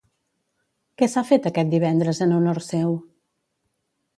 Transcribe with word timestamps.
Què 1.01 1.09
s'ha 1.15 1.23
fet 1.27 1.45
aquest 1.49 1.71
divendres 1.75 2.23
en 2.27 2.33
honor 2.39 2.61
seu? 2.71 2.99